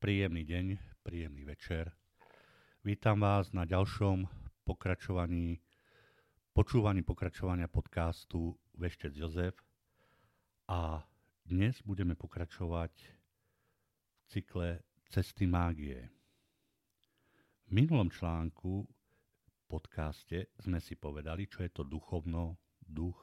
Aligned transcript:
Príjemný 0.00 0.48
deň, 0.48 0.66
príjemný 1.04 1.44
večer. 1.44 1.92
Vítam 2.80 3.20
vás 3.20 3.52
na 3.52 3.68
ďalšom 3.68 4.24
pokračovaní, 4.64 5.60
počúvaní 6.56 7.04
pokračovania 7.04 7.68
podcastu 7.68 8.56
Veštec 8.80 9.12
Jozef 9.12 9.60
a 10.72 11.04
dnes 11.44 11.84
budeme 11.84 12.16
pokračovať 12.16 12.92
v 12.96 14.22
cykle 14.24 14.80
Cesty 15.12 15.44
mágie. 15.44 16.08
V 17.68 17.76
minulom 17.76 18.08
článku 18.08 18.88
podcaste 19.68 20.48
sme 20.64 20.80
si 20.80 20.96
povedali, 20.96 21.44
čo 21.44 21.60
je 21.60 21.76
to 21.76 21.84
duchovno, 21.84 22.56
duch, 22.80 23.20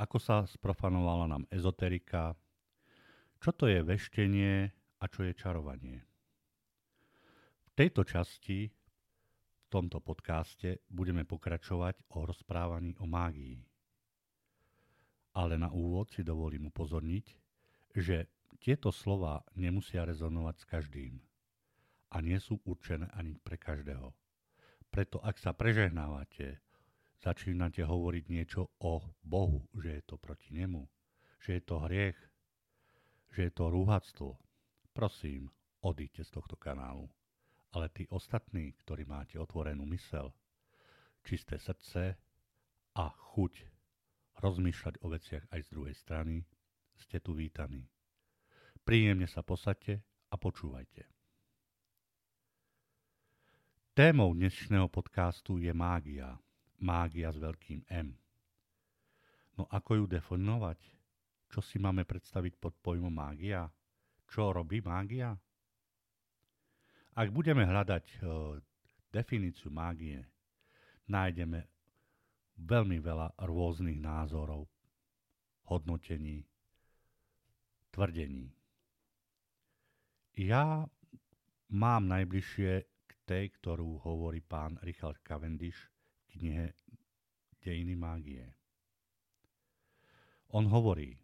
ako 0.00 0.16
sa 0.16 0.48
sprofanovala 0.48 1.28
nám 1.28 1.44
ezoterika, 1.52 2.32
čo 3.36 3.52
to 3.52 3.68
je 3.68 3.84
veštenie 3.84 4.75
a 5.00 5.04
čo 5.08 5.24
je 5.26 5.32
čarovanie. 5.36 6.00
V 7.66 7.70
tejto 7.76 8.08
časti, 8.08 8.68
v 8.68 9.66
tomto 9.68 10.00
podcaste, 10.00 10.80
budeme 10.88 11.28
pokračovať 11.28 12.08
o 12.16 12.24
rozprávaní 12.24 12.96
o 13.02 13.04
mágii. 13.04 13.60
Ale 15.36 15.60
na 15.60 15.68
úvod 15.68 16.08
si 16.08 16.24
dovolím 16.24 16.72
upozorniť, 16.72 17.26
že 17.92 18.28
tieto 18.56 18.88
slova 18.88 19.44
nemusia 19.52 20.08
rezonovať 20.08 20.54
s 20.56 20.64
každým 20.64 21.14
a 22.12 22.16
nie 22.24 22.40
sú 22.40 22.56
určené 22.64 23.12
ani 23.12 23.36
pre 23.36 23.60
každého. 23.60 24.14
Preto 24.88 25.20
ak 25.20 25.36
sa 25.36 25.52
prežehnávate, 25.52 26.64
začínate 27.20 27.84
hovoriť 27.84 28.24
niečo 28.32 28.72
o 28.80 29.04
Bohu, 29.20 29.68
že 29.76 30.00
je 30.00 30.02
to 30.08 30.16
proti 30.16 30.56
nemu, 30.56 30.88
že 31.44 31.60
je 31.60 31.62
to 31.68 31.76
hriech, 31.84 32.16
že 33.36 33.50
je 33.50 33.52
to 33.52 33.68
rúhactvo, 33.68 34.40
prosím, 34.96 35.52
odíďte 35.84 36.24
z 36.24 36.30
tohto 36.40 36.56
kanálu. 36.56 37.04
Ale 37.76 37.92
tí 37.92 38.08
ostatní, 38.08 38.72
ktorí 38.80 39.04
máte 39.04 39.36
otvorenú 39.36 39.84
mysel, 39.92 40.32
čisté 41.20 41.60
srdce 41.60 42.16
a 42.96 43.04
chuť 43.12 43.52
rozmýšľať 44.40 45.04
o 45.04 45.12
veciach 45.12 45.44
aj 45.52 45.60
z 45.60 45.68
druhej 45.68 45.92
strany, 45.92 46.48
ste 46.96 47.20
tu 47.20 47.36
vítaní. 47.36 47.84
Príjemne 48.88 49.28
sa 49.28 49.44
posadte 49.44 50.00
a 50.32 50.40
počúvajte. 50.40 51.04
Témou 53.92 54.32
dnešného 54.32 54.88
podcastu 54.88 55.60
je 55.60 55.72
mágia. 55.76 56.40
Mágia 56.80 57.32
s 57.32 57.36
veľkým 57.36 57.84
M. 57.92 58.16
No 59.60 59.68
ako 59.68 60.00
ju 60.00 60.04
definovať? 60.08 60.80
Čo 61.52 61.60
si 61.60 61.76
máme 61.80 62.04
predstaviť 62.04 62.56
pod 62.60 62.76
pojmom 62.80 63.12
mágia? 63.12 63.68
Čo 64.30 64.52
robí 64.52 64.82
mágia? 64.82 65.34
Ak 67.16 67.32
budeme 67.32 67.64
hľadať 67.64 68.04
e, 68.04 68.16
definíciu 69.08 69.72
mágie, 69.72 70.20
nájdeme 71.08 71.64
veľmi 72.60 72.98
veľa 73.00 73.40
rôznych 73.40 73.96
názorov, 73.96 74.68
hodnotení, 75.72 76.44
tvrdení. 77.92 78.52
Ja 80.36 80.84
mám 81.72 82.02
najbližšie 82.12 82.72
k 82.84 83.12
tej, 83.24 83.44
ktorú 83.56 84.04
hovorí 84.04 84.44
pán 84.44 84.76
Richard 84.84 85.24
Cavendish 85.24 85.88
v 86.28 86.30
knihe 86.36 86.66
Dejiny 87.64 87.96
mágie. 87.98 88.46
On 90.54 90.62
hovorí, 90.70 91.18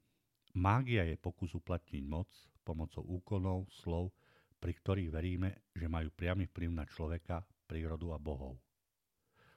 mágia 0.59 1.07
je 1.07 1.15
pokus 1.15 1.55
uplatniť 1.55 2.03
moc, 2.03 2.27
pomocou 2.63 3.03
úkonov, 3.03 3.67
slov, 3.71 4.15
pri 4.63 4.73
ktorých 4.79 5.11
veríme, 5.11 5.67
že 5.75 5.91
majú 5.91 6.15
priamy 6.15 6.47
vplyv 6.47 6.71
na 6.71 6.87
človeka, 6.87 7.43
prírodu 7.67 8.15
a 8.15 8.19
bohov. 8.23 8.59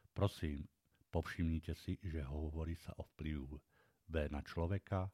Prosím, 0.09 0.65
povšimnite 1.13 1.77
si, 1.77 2.01
že 2.01 2.25
hovorí 2.25 2.73
sa 2.73 2.91
o 2.97 3.05
vplyvu 3.13 3.53
B 4.09 4.25
na 4.33 4.41
človeka, 4.41 5.05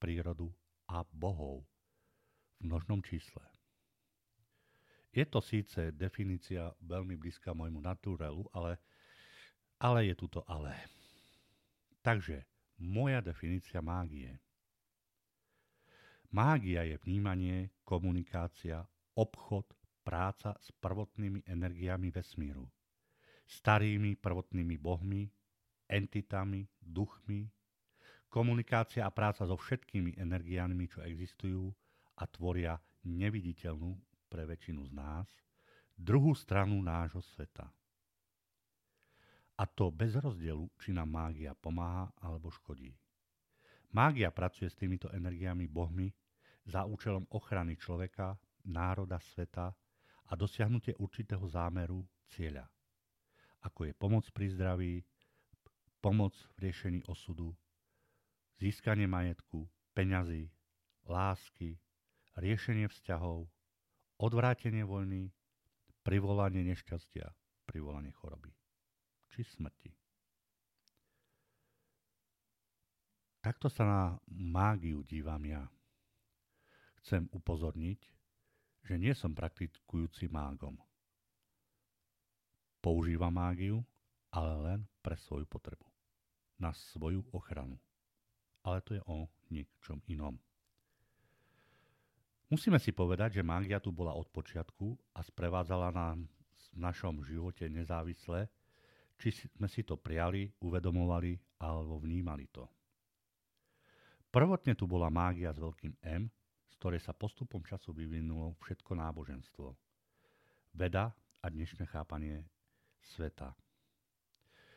prírodu 0.00 0.48
a 0.88 1.04
bohov 1.04 1.64
v 2.60 2.72
množnom 2.72 3.04
čísle. 3.04 3.44
Je 5.12 5.24
to 5.24 5.40
síce 5.40 5.92
definícia 5.96 6.72
veľmi 6.84 7.16
blízka 7.16 7.56
môjmu 7.56 7.80
naturelu, 7.80 8.44
ale, 8.52 8.76
ale 9.80 10.12
je 10.12 10.14
tu 10.16 10.28
to 10.28 10.44
ale. 10.44 10.76
Takže 12.04 12.44
moja 12.80 13.20
definícia 13.24 13.80
mágie– 13.80 14.32
Mágia 16.36 16.84
je 16.84 17.00
vnímanie, 17.00 17.72
komunikácia, 17.80 18.84
obchod, 19.16 19.72
práca 20.04 20.52
s 20.60 20.68
prvotnými 20.68 21.48
energiami 21.48 22.12
vesmíru, 22.12 22.68
starými 23.48 24.20
prvotnými 24.20 24.76
bohmi, 24.76 25.32
entitami, 25.88 26.68
duchmi, 26.76 27.48
komunikácia 28.28 29.08
a 29.08 29.14
práca 29.16 29.48
so 29.48 29.56
všetkými 29.56 30.20
energiami, 30.20 30.84
čo 30.92 31.00
existujú 31.08 31.72
a 32.20 32.28
tvoria 32.28 32.76
neviditeľnú 33.08 33.96
pre 34.28 34.44
väčšinu 34.44 34.84
z 34.84 34.92
nás, 34.92 35.32
druhú 35.96 36.36
stranu 36.36 36.84
nášho 36.84 37.24
sveta. 37.24 37.64
A 39.56 39.64
to 39.64 39.88
bez 39.88 40.12
rozdielu, 40.20 40.68
či 40.76 40.92
nám 40.92 41.16
mágia 41.16 41.56
pomáha 41.56 42.12
alebo 42.20 42.52
škodí. 42.52 42.92
Mágia 43.96 44.28
pracuje 44.28 44.68
s 44.68 44.76
týmito 44.76 45.08
energiami 45.08 45.64
bohmi 45.64 46.12
za 46.66 46.82
účelom 46.84 47.26
ochrany 47.30 47.78
človeka, 47.78 48.34
národa, 48.66 49.22
sveta 49.22 49.70
a 50.26 50.32
dosiahnutie 50.34 50.98
určitého 50.98 51.46
zámeru, 51.46 52.02
cieľa, 52.26 52.66
ako 53.62 53.86
je 53.86 53.92
pomoc 53.94 54.26
pri 54.34 54.46
zdraví, 54.50 54.94
pomoc 56.02 56.34
v 56.58 56.66
riešení 56.66 57.06
osudu, 57.06 57.54
získanie 58.58 59.06
majetku, 59.06 59.70
peňazí, 59.94 60.50
lásky, 61.06 61.78
riešenie 62.34 62.90
vzťahov, 62.90 63.46
odvrátenie 64.18 64.82
vojny, 64.82 65.30
privolanie 66.02 66.66
nešťastia, 66.66 67.30
privolanie 67.66 68.10
choroby 68.10 68.50
či 69.30 69.44
smrti. 69.44 69.92
Takto 73.44 73.70
sa 73.70 73.84
na 73.86 74.02
mágiu 74.32 75.06
dívam 75.06 75.44
ja 75.46 75.62
chcem 77.06 77.30
upozorniť, 77.30 78.02
že 78.82 78.98
nie 78.98 79.14
som 79.14 79.30
praktikujúci 79.30 80.26
mágom. 80.26 80.74
Používam 82.82 83.30
mágiu, 83.30 83.86
ale 84.34 84.52
len 84.66 84.80
pre 84.98 85.14
svoju 85.14 85.46
potrebu. 85.46 85.86
Na 86.58 86.74
svoju 86.74 87.22
ochranu. 87.30 87.78
Ale 88.66 88.82
to 88.82 88.98
je 88.98 89.02
o 89.06 89.30
niečom 89.54 90.02
inom. 90.10 90.34
Musíme 92.50 92.82
si 92.82 92.90
povedať, 92.90 93.38
že 93.38 93.46
mágia 93.46 93.78
tu 93.78 93.94
bola 93.94 94.14
od 94.14 94.26
počiatku 94.30 94.98
a 95.14 95.22
sprevádzala 95.22 95.94
nám 95.94 96.26
v 96.26 96.66
našom 96.74 97.22
živote 97.22 97.70
nezávisle, 97.70 98.50
či 99.18 99.30
sme 99.54 99.70
si 99.70 99.86
to 99.86 99.94
prijali, 99.94 100.50
uvedomovali 100.58 101.58
alebo 101.62 102.02
vnímali 102.02 102.50
to. 102.50 102.66
Prvotne 104.30 104.74
tu 104.74 104.90
bola 104.90 105.10
mágia 105.10 105.54
s 105.54 105.58
veľkým 105.58 105.94
M, 106.02 106.30
ktorej 106.76 107.00
sa 107.00 107.16
postupom 107.16 107.64
času 107.64 107.96
vyvinulo 107.96 108.52
všetko 108.60 108.92
náboženstvo. 109.00 109.72
Veda 110.76 111.08
a 111.40 111.46
dnešné 111.48 111.88
chápanie 111.88 112.44
sveta. 113.00 113.56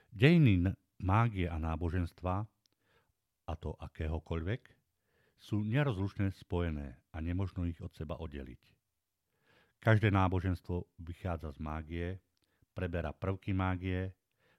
Dejiny 0.10 0.72
mágie 1.04 1.46
a 1.46 1.60
náboženstva, 1.60 2.48
a 3.50 3.54
to 3.60 3.76
akéhokoľvek, 3.78 4.62
sú 5.40 5.64
nerozlučne 5.64 6.32
spojené 6.36 7.00
a 7.16 7.24
nemožno 7.24 7.64
ich 7.68 7.80
od 7.80 7.92
seba 7.96 8.20
oddeliť. 8.20 8.60
Každé 9.80 10.12
náboženstvo 10.12 11.00
vychádza 11.00 11.56
z 11.56 11.60
mágie, 11.64 12.08
preberá 12.76 13.16
prvky 13.16 13.56
mágie, 13.56 14.12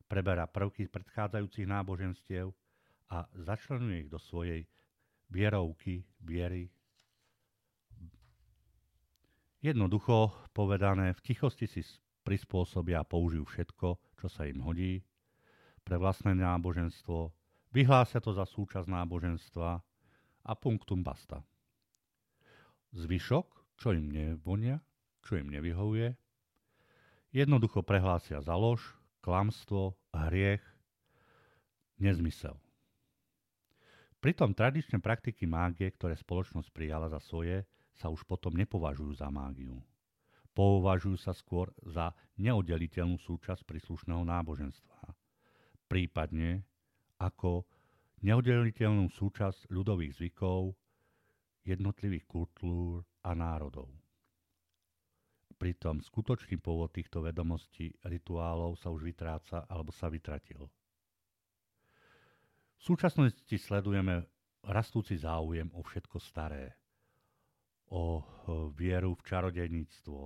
preberá 0.09 0.49
prvky 0.49 0.89
predchádzajúcich 0.89 1.69
náboženstiev 1.69 2.53
a 3.13 3.29
začlenuje 3.37 4.09
ich 4.09 4.11
do 4.13 4.17
svojej 4.17 4.65
vierovky, 5.29 6.09
viery, 6.25 6.73
Jednoducho 9.61 10.33
povedané, 10.57 11.13
v 11.13 11.21
tichosti 11.21 11.69
si 11.69 11.85
prispôsobia 12.25 13.05
a 13.05 13.09
použijú 13.09 13.45
všetko, 13.45 14.17
čo 14.17 14.27
sa 14.33 14.49
im 14.49 14.65
hodí 14.65 15.05
pre 15.85 16.01
vlastné 16.01 16.33
náboženstvo, 16.33 17.29
vyhlásia 17.77 18.25
to 18.25 18.33
za 18.33 18.49
súčasť 18.49 18.89
náboženstva 18.89 19.69
a 20.49 20.53
punktum 20.57 21.05
basta. 21.05 21.45
Zvyšok, 22.97 23.77
čo 23.77 23.93
im 23.93 24.09
nevonia, 24.09 24.81
čo 25.21 25.37
im 25.37 25.53
nevyhovuje, 25.53 26.17
jednoducho 27.37 27.85
prehlásia 27.85 28.41
za 28.41 28.57
lož, 28.57 28.81
klamstvo, 29.21 29.93
hriech, 30.17 30.65
nezmysel. 32.01 32.57
Pritom 34.25 34.57
tradičné 34.57 35.01
praktiky 35.01 35.45
mágie, 35.45 35.93
ktoré 35.93 36.17
spoločnosť 36.17 36.69
prijala 36.73 37.13
za 37.13 37.21
svoje, 37.21 37.65
sa 38.01 38.09
už 38.09 38.25
potom 38.25 38.57
nepovažujú 38.57 39.21
za 39.21 39.29
mágiu. 39.29 39.77
Považujú 40.57 41.21
sa 41.21 41.37
skôr 41.37 41.69
za 41.85 42.17
neoddeliteľnú 42.41 43.21
súčasť 43.21 43.69
príslušného 43.69 44.25
náboženstva, 44.25 45.13
prípadne 45.85 46.65
ako 47.21 47.69
neoddeliteľnú 48.25 49.13
súčasť 49.13 49.69
ľudových 49.69 50.17
zvykov 50.17 50.73
jednotlivých 51.69 52.25
kultúr 52.25 53.05
a 53.21 53.37
národov. 53.37 53.93
Pritom 55.61 56.01
skutočný 56.01 56.57
pôvod 56.57 56.89
týchto 56.89 57.21
vedomostí 57.21 57.93
rituálov 58.09 58.81
sa 58.81 58.89
už 58.89 59.05
vytráca 59.05 59.69
alebo 59.69 59.93
sa 59.93 60.09
vytratil. 60.09 60.65
V 62.81 62.83
súčasnosti 62.83 63.57
sledujeme 63.61 64.25
rastúci 64.65 65.21
záujem 65.21 65.69
o 65.77 65.85
všetko 65.85 66.17
staré, 66.17 66.80
o 67.91 68.23
vieru 68.79 69.19
v 69.19 69.23
čarodejníctvo, 69.27 70.21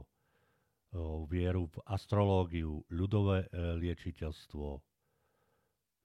o 0.95 1.27
vieru 1.27 1.67
v 1.67 1.77
astrológiu, 1.89 2.85
ľudové 2.93 3.49
e, 3.49 3.79
liečiteľstvo, 3.81 4.79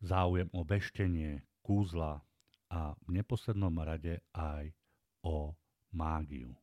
záujem 0.01 0.47
o 0.55 0.61
beštenie, 0.63 1.43
kúzla 1.61 2.23
a 2.71 2.95
v 3.05 3.09
neposlednom 3.19 3.75
rade 3.83 4.23
aj 4.33 4.71
o 5.21 5.53
mágiu. 5.91 6.55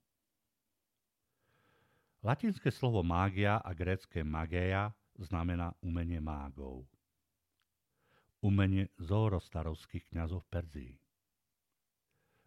Latinské 2.27 2.75
slovo 2.75 3.07
mágia 3.07 3.63
a 3.63 3.71
grécké 3.71 4.27
magéja 4.27 4.91
znamená 5.15 5.71
umenie 5.79 6.19
mágov. 6.19 6.83
Umenie 8.43 8.91
zorostarovských 8.99 10.11
kňazov 10.11 10.43
v 10.47 10.51
Perzii. 10.51 10.93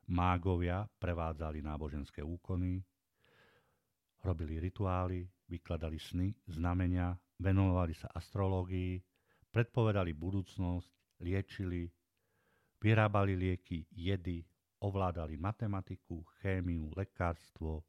Mágovia 0.09 0.89
prevádzali 0.97 1.61
náboženské 1.61 2.25
úkony, 2.25 2.81
robili 4.25 4.57
rituály, 4.57 5.29
vykladali 5.45 6.01
sny, 6.01 6.33
znamenia, 6.49 7.13
venovali 7.37 7.93
sa 7.93 8.09
astrológii, 8.17 8.97
predpovedali 9.53 10.17
budúcnosť, 10.17 11.21
liečili, 11.21 11.85
vyrábali 12.81 13.37
lieky, 13.37 13.85
jedy, 13.93 14.41
ovládali 14.81 15.37
matematiku, 15.37 16.25
chémiu, 16.41 16.89
lekárstvo, 16.97 17.85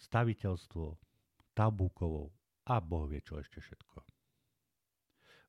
staviteľstvo, 0.00 0.96
tabúkovo 1.52 2.32
a 2.64 2.80
Boh 2.80 3.04
vie 3.12 3.20
čo 3.20 3.36
ešte 3.36 3.60
všetko. 3.60 3.98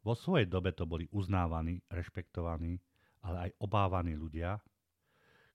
Vo 0.03 0.13
svojej 0.19 0.51
dobe 0.51 0.75
to 0.75 0.83
boli 0.83 1.07
uznávaní, 1.15 1.79
rešpektovaní, 1.87 2.75
ale 3.23 3.47
aj 3.47 3.51
obávaní 3.63 4.19
ľudia, 4.19 4.59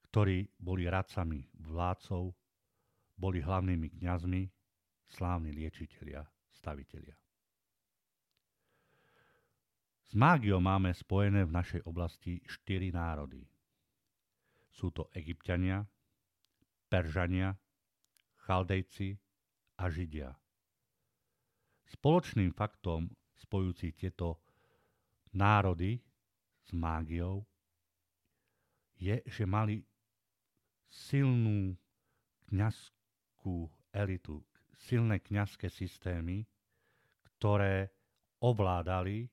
ktorí 0.09 0.49
boli 0.57 0.89
radcami 0.89 1.45
vládcov, 1.69 2.33
boli 3.19 3.45
hlavnými 3.45 3.99
kňazmi, 4.01 4.43
slávni 5.09 5.53
liečitelia, 5.53 6.25
stavitelia. 6.55 7.17
S 10.09 10.17
mágiou 10.17 10.57
máme 10.65 10.97
spojené 10.97 11.45
v 11.45 11.53
našej 11.53 11.85
oblasti 11.85 12.41
štyri 12.49 12.89
národy. 12.89 13.45
Sú 14.73 14.89
to 14.89 15.13
egyptiania, 15.13 15.85
peržania, 16.89 17.53
Chaldejci 18.49 19.21
a 19.77 19.93
Židia. 19.93 20.33
Spoločným 21.93 22.57
faktom 22.57 23.13
spojúci 23.37 23.93
tieto 23.93 24.41
národy 25.37 26.01
s 26.65 26.73
mágiou 26.73 27.45
je, 28.97 29.21
že 29.29 29.45
mali 29.45 29.85
silnú 30.89 31.77
kňazskú 32.49 33.69
elitu, 33.93 34.41
silné 34.89 35.21
kňazské 35.21 35.69
systémy, 35.69 36.49
ktoré 37.37 37.93
ovládali 38.41 39.29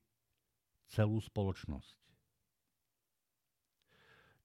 celú 0.91 1.17
spoločnosť. 1.23 1.97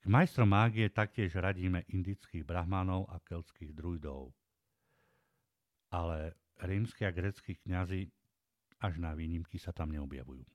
K 0.00 0.06
majstrom 0.08 0.48
mágie 0.48 0.88
taktiež 0.88 1.36
radíme 1.36 1.84
indických 1.92 2.40
brahmanov 2.40 3.04
a 3.12 3.20
keltských 3.20 3.76
druidov 3.76 4.32
ale 5.90 6.38
rímsky 6.62 7.02
a 7.06 7.10
greckí 7.10 7.58
kňazi 7.66 8.06
až 8.80 9.02
na 9.02 9.12
výnimky 9.12 9.58
sa 9.58 9.74
tam 9.74 9.90
neobjavujú. 9.92 10.46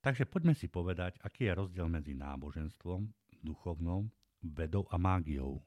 Takže 0.00 0.28
poďme 0.28 0.52
si 0.52 0.68
povedať, 0.68 1.16
aký 1.24 1.48
je 1.48 1.56
rozdiel 1.56 1.88
medzi 1.88 2.12
náboženstvom, 2.12 3.08
duchovnou, 3.44 4.08
vedou 4.42 4.88
a 4.90 4.96
mágiou. 4.96 5.60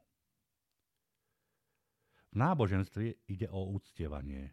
V 2.33 2.35
náboženstve 2.35 3.29
ide 3.29 3.47
o 3.49 3.71
úctievanie 3.71 4.51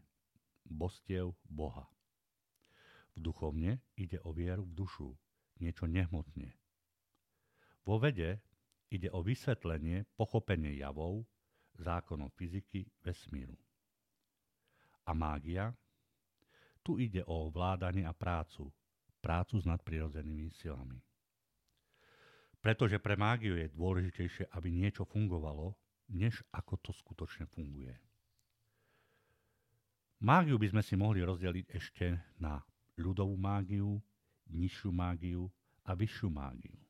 bostiev 0.65 1.37
Boha. 1.45 1.89
V 3.17 3.21
duchovne 3.21 3.81
ide 3.97 4.21
o 4.25 4.33
vieru 4.33 4.65
v 4.65 4.73
dušu, 4.75 5.09
niečo 5.61 5.85
nehmotne. 5.89 6.55
Vo 7.85 8.01
vede 8.01 8.41
ide 8.89 9.13
o 9.13 9.21
vysvetlenie, 9.21 10.09
pochopenie 10.17 10.79
javov, 10.81 11.27
zákonov 11.77 12.33
fyziky 12.39 12.87
vesmíru. 13.05 13.59
A 15.05 15.13
mágia? 15.13 15.75
Tu 16.85 17.01
ide 17.01 17.25
o 17.25 17.49
ovládanie 17.49 18.05
a 18.05 18.13
prácu, 18.13 18.73
prácu 19.21 19.61
s 19.61 19.65
nadprirodzenými 19.65 20.53
silami. 20.53 21.01
Pretože 22.65 22.97
pre 22.97 23.13
mágiu 23.21 23.61
je 23.61 23.69
dôležitejšie, 23.69 24.49
aby 24.57 24.73
niečo 24.73 25.05
fungovalo, 25.05 25.77
než 26.17 26.41
ako 26.49 26.81
to 26.81 26.97
skutočne 26.97 27.45
funguje. 27.53 27.93
Mágiu 30.25 30.57
by 30.57 30.73
sme 30.73 30.81
si 30.81 30.97
mohli 30.97 31.21
rozdeliť 31.21 31.67
ešte 31.77 32.17
na 32.41 32.57
ľudovú 32.97 33.37
mágiu, 33.37 34.01
nižšiu 34.49 34.89
mágiu 34.89 35.53
a 35.85 35.93
vyššiu 35.93 36.29
mágiu. 36.33 36.81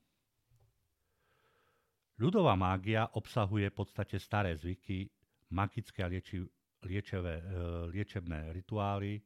Ľudová 2.23 2.55
mágia 2.55 3.11
obsahuje 3.19 3.75
v 3.75 3.79
podstate 3.83 4.23
staré 4.23 4.55
zvyky, 4.55 5.11
magické 5.51 6.07
a 6.07 6.09
lieči, 6.11 6.47
liečevé, 6.87 7.43
e, 7.43 7.45
liečebné 7.91 8.55
rituály, 8.55 9.19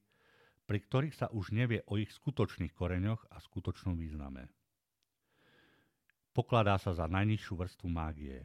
pri 0.65 0.79
ktorých 0.81 1.13
sa 1.13 1.29
už 1.29 1.53
nevie 1.53 1.85
o 1.93 2.01
ich 2.01 2.09
skutočných 2.09 2.73
koreňoch 2.73 3.29
a 3.29 3.37
skutočnom 3.37 3.93
význame. 4.01 4.49
Pokladá 6.39 6.79
sa 6.79 6.95
za 6.95 7.11
najnižšiu 7.11 7.59
vrstvu 7.59 7.91
mágie. 7.91 8.39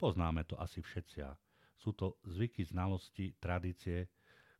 Poznáme 0.00 0.48
to 0.48 0.56
asi 0.56 0.80
všetci. 0.80 1.28
Sú 1.76 1.92
to 1.92 2.16
zvyky, 2.24 2.64
znalosti, 2.64 3.36
tradície, 3.36 4.08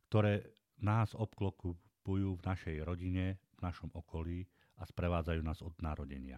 ktoré 0.05 0.45
nás 0.77 1.17
obklopujú 1.17 2.37
v 2.37 2.45
našej 2.45 2.85
rodine, 2.85 3.41
v 3.57 3.59
našom 3.65 3.89
okolí 3.97 4.45
a 4.77 4.85
sprevádzajú 4.85 5.41
nás 5.41 5.65
od 5.65 5.73
narodenia 5.81 6.37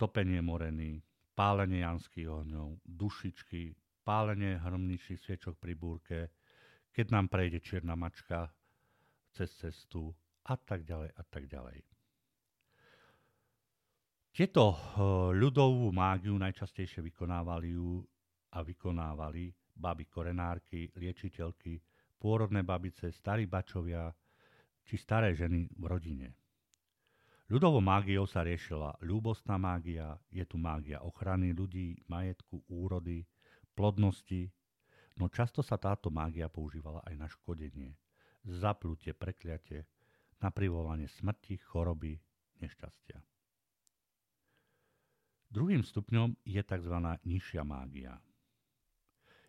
topenie 0.00 0.40
moreny, 0.40 1.04
pálenie 1.36 1.84
janských 1.84 2.24
ohňov, 2.24 2.80
dušičky, 2.88 3.76
pálenie 4.00 4.56
hromničných 4.56 5.20
sviečok 5.20 5.60
pri 5.60 5.76
búrke, 5.76 6.18
keď 6.88 7.12
nám 7.12 7.28
prejde 7.28 7.60
čierna 7.60 7.92
mačka 8.00 8.48
cez 9.36 9.52
cestu 9.60 10.08
a 10.48 10.56
tak 10.56 10.88
ďalej 10.88 11.12
a 11.12 11.22
tak 11.28 11.44
ďalej. 11.52 11.89
Tieto 14.30 14.70
eh, 14.70 14.78
ľudovú 15.34 15.90
mágiu 15.90 16.38
najčastejšie 16.38 17.02
vykonávali 17.02 17.74
a 18.54 18.62
vykonávali 18.62 19.50
baby 19.74 20.06
korenárky, 20.06 20.90
liečiteľky, 20.94 21.82
pôrodné 22.20 22.62
babice, 22.62 23.10
starí 23.10 23.50
bačovia 23.50 24.12
či 24.86 24.94
staré 24.94 25.34
ženy 25.34 25.66
v 25.74 25.84
rodine. 25.86 26.28
Ľudovou 27.50 27.82
mágiou 27.82 28.30
sa 28.30 28.46
riešila 28.46 29.02
ľúbostná 29.02 29.58
mágia, 29.58 30.14
je 30.30 30.46
tu 30.46 30.54
mágia 30.54 31.02
ochrany 31.02 31.50
ľudí, 31.50 31.98
majetku, 32.06 32.62
úrody, 32.70 33.26
plodnosti, 33.74 34.46
no 35.18 35.26
často 35.26 35.58
sa 35.58 35.74
táto 35.74 36.14
mágia 36.14 36.46
používala 36.46 37.02
aj 37.10 37.14
na 37.18 37.26
škodenie, 37.26 37.98
zaplutie, 38.46 39.10
prekliate, 39.10 39.82
na 40.38 40.54
privolanie 40.54 41.10
smrti, 41.10 41.58
choroby, 41.58 42.14
nešťastia. 42.62 43.29
Druhým 45.50 45.82
stupňom 45.82 46.38
je 46.46 46.62
tzv. 46.62 46.96
nižšia 47.26 47.66
mágia. 47.66 48.14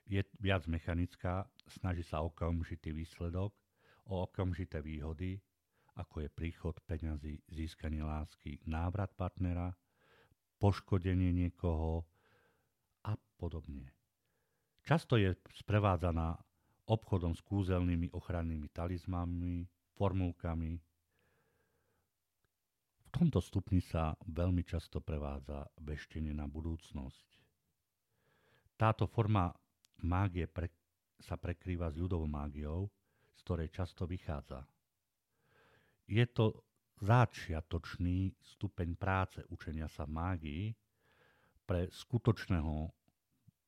Je 0.09 0.25
viac 0.41 0.65
mechanická, 0.65 1.45
snaží 1.69 2.01
sa 2.01 2.25
okamžitý 2.25 2.89
výsledok, 2.89 3.53
o 4.09 4.25
okamžité 4.25 4.81
výhody, 4.81 5.37
ako 5.95 6.25
je 6.25 6.29
príchod 6.33 6.75
peňazí, 6.89 7.37
získanie 7.53 8.01
lásky, 8.01 8.57
návrat 8.65 9.13
partnera, 9.13 9.77
poškodenie 10.57 11.29
niekoho 11.29 12.01
a 13.05 13.13
podobne. 13.37 13.93
Často 14.81 15.21
je 15.21 15.37
sprevádzaná 15.53 16.33
obchodom 16.89 17.37
s 17.37 17.41
kúzelnými 17.45 18.09
ochrannými 18.09 18.73
talizmami, 18.73 19.69
formulkami. 19.93 20.81
Tomto 23.21 23.37
stupni 23.37 23.77
sa 23.85 24.17
veľmi 24.33 24.65
často 24.65 24.97
prevádza 24.97 25.61
veštenie 25.85 26.33
na 26.33 26.49
budúcnosť. 26.49 27.27
Táto 28.73 29.05
forma 29.05 29.45
mágie 30.09 30.49
pre, 30.49 30.73
sa 31.21 31.37
prekrýva 31.37 31.93
s 31.93 32.01
ľudovou 32.01 32.25
mágiou, 32.25 32.89
z 33.37 33.39
ktorej 33.45 33.69
často 33.69 34.09
vychádza. 34.09 34.65
Je 36.09 36.25
to 36.33 36.65
začiatočný 36.97 38.41
stupeň 38.41 38.97
práce 38.97 39.45
učenia 39.53 39.85
sa 39.85 40.09
mágii 40.09 40.73
pre 41.61 41.93
skutočného 41.93 42.89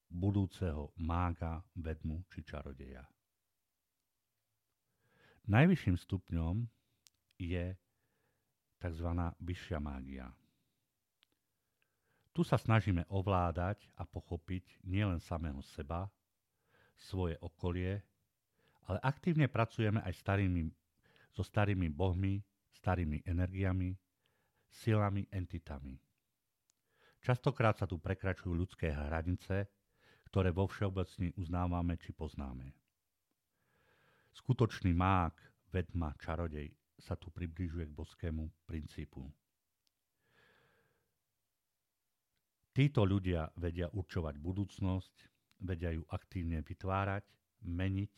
budúceho 0.09 0.97
mága, 0.97 1.61
vedmu 1.77 2.25
či 2.33 2.41
čarodeja. 2.41 3.05
Najvyšším 5.45 5.93
stupňom 5.93 6.65
je 7.37 7.82
tzv. 8.83 9.07
vyššia 9.39 9.79
mágia. 9.79 10.27
Tu 12.35 12.43
sa 12.43 12.59
snažíme 12.59 13.07
ovládať 13.07 13.87
a 13.95 14.03
pochopiť 14.03 14.83
nielen 14.83 15.23
samého 15.23 15.63
seba, 15.63 16.11
svoje 16.97 17.39
okolie, 17.39 18.03
ale 18.89 18.99
aktívne 18.99 19.47
pracujeme 19.47 20.03
aj 20.03 20.13
starými, 20.19 20.67
so 21.31 21.45
starými 21.45 21.87
bohmi, 21.87 22.43
starými 22.75 23.23
energiami, 23.23 23.95
silami, 24.67 25.23
entitami. 25.31 25.95
Častokrát 27.23 27.79
sa 27.79 27.87
tu 27.87 28.01
prekračujú 28.03 28.51
ľudské 28.51 28.91
hranice, 28.91 29.71
ktoré 30.27 30.51
vo 30.51 30.67
všeobecne 30.67 31.31
uznávame 31.39 31.95
či 32.01 32.11
poznáme. 32.11 32.67
Skutočný 34.33 34.91
mák, 34.91 35.37
vedma, 35.69 36.17
čarodej 36.17 36.82
sa 37.03 37.19
tu 37.19 37.27
približuje 37.27 37.91
k 37.91 37.97
boskému 37.97 38.47
princípu. 38.63 39.27
Títo 42.73 43.05
ľudia 43.05 43.51
vedia 43.59 43.91
určovať 43.91 44.39
budúcnosť, 44.39 45.13
vedia 45.61 45.93
ju 45.93 46.01
aktívne 46.09 46.63
vytvárať, 46.63 47.21
meniť, 47.67 48.13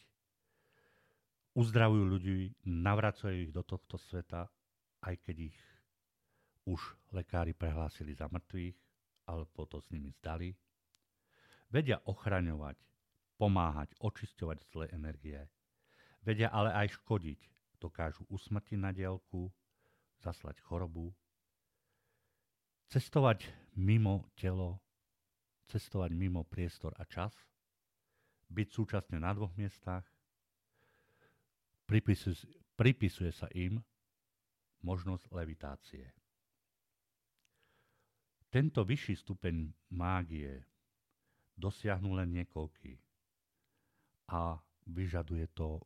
uzdravujú 1.59 2.03
ľudí, 2.07 2.55
navracajú 2.63 3.49
ich 3.49 3.51
do 3.51 3.65
tohto 3.67 3.99
sveta, 3.99 4.47
aj 5.03 5.15
keď 5.27 5.51
ich 5.51 5.59
už 6.69 6.81
lekári 7.11 7.51
prehlásili 7.51 8.15
za 8.15 8.31
mŕtvych, 8.31 8.77
alebo 9.27 9.65
to 9.65 9.81
s 9.81 9.87
nimi 9.91 10.13
zdali. 10.21 10.53
Vedia 11.69 11.99
ochraňovať, 12.05 12.77
pomáhať, 13.35 13.91
očisťovať 13.99 14.57
zlé 14.71 14.85
energie. 14.93 15.41
Vedia 16.23 16.49
ale 16.49 16.71
aj 16.71 16.95
škodiť. 17.01 17.54
Dokážu 17.85 18.25
usmrtiť 18.33 18.81
na 18.81 18.89
dielku, 18.89 19.53
zaslať 20.17 20.57
chorobu, 20.65 21.13
cestovať 22.89 23.45
mimo 23.77 24.25
telo, 24.33 24.81
cestovať 25.69 26.09
mimo 26.17 26.41
priestor 26.41 26.97
a 26.97 27.05
čas, 27.05 27.37
byť 28.49 28.67
súčasne 28.73 29.21
na 29.21 29.37
dvoch 29.37 29.53
miestach, 29.53 30.01
pripisuje, 31.85 32.41
pripisuje 32.73 33.29
sa 33.29 33.45
im 33.53 33.77
možnosť 34.81 35.29
levitácie. 35.29 36.09
Tento 38.49 38.81
vyšší 38.81 39.13
stupeň 39.21 39.69
mágie 39.93 40.57
dosiahnu 41.53 42.17
len 42.17 42.33
niekoľký 42.33 42.97
a 44.33 44.57
vyžaduje 44.89 45.45
to 45.53 45.85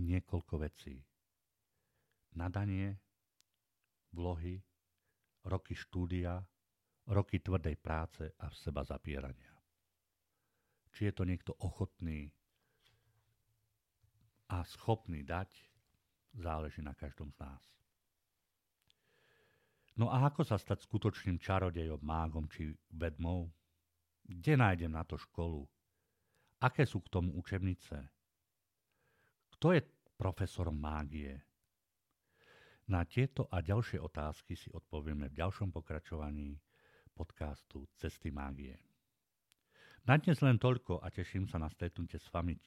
niekoľko 0.00 0.54
vecí. 0.64 1.09
Nadanie, 2.36 2.98
vlohy, 4.14 4.62
roky 5.44 5.74
štúdia, 5.74 6.42
roky 7.10 7.42
tvrdej 7.42 7.76
práce 7.80 8.30
a 8.38 8.50
seba 8.54 8.86
zapierania. 8.86 9.54
Či 10.90 11.10
je 11.10 11.12
to 11.14 11.24
niekto 11.26 11.52
ochotný 11.62 12.30
a 14.50 14.66
schopný 14.66 15.22
dať, 15.22 15.50
záleží 16.34 16.82
na 16.82 16.94
každom 16.94 17.30
z 17.30 17.38
nás. 17.42 17.62
No 19.98 20.10
a 20.10 20.22
ako 20.26 20.42
sa 20.46 20.56
stať 20.58 20.86
skutočným 20.86 21.38
čarodejom, 21.38 22.00
mágom 22.02 22.46
či 22.50 22.72
vedmou? 22.94 23.50
Kde 24.24 24.54
nájdem 24.56 24.94
na 24.94 25.02
to 25.02 25.18
školu? 25.18 25.66
Aké 26.62 26.86
sú 26.86 27.02
k 27.02 27.12
tomu 27.12 27.34
učebnice? 27.36 28.08
Kto 29.56 29.74
je 29.74 29.82
profesorom 30.14 30.78
mágie? 30.78 31.49
Na 32.90 33.06
tieto 33.06 33.46
a 33.54 33.62
ďalšie 33.62 34.02
otázky 34.02 34.58
si 34.58 34.66
odpovieme 34.74 35.30
v 35.30 35.38
ďalšom 35.38 35.70
pokračovaní 35.70 36.58
podcastu 37.14 37.86
Cesty 37.94 38.34
mágie. 38.34 38.74
Na 40.10 40.18
dnes 40.18 40.42
len 40.42 40.58
toľko 40.58 40.98
a 40.98 41.06
teším 41.06 41.46
sa 41.46 41.62
na 41.62 41.70
stretnutie 41.70 42.18
s 42.18 42.26
vami 42.34 42.58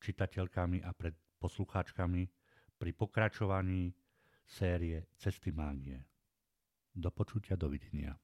čitateľkami 0.00 0.80
a 0.80 0.96
pred 0.96 1.12
poslucháčkami 1.36 2.22
pri 2.80 2.90
pokračovaní 2.96 3.92
série 4.48 5.12
Cesty 5.20 5.52
mágie. 5.52 6.00
Do 6.96 7.12
počutia, 7.12 7.52
dovidenia. 7.52 8.16